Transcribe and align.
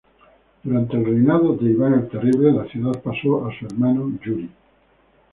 Durante 0.63 0.97
el 0.97 1.05
reinado 1.05 1.55
de 1.57 1.69
Iván 1.69 1.93
el 1.93 2.09
Terrible 2.09 2.51
la 2.51 2.65
ciudad 2.65 2.99
pasó 3.03 3.45
a 3.45 3.51
su 3.55 3.67
hermano, 3.67 4.11
Yuri. 4.25 4.49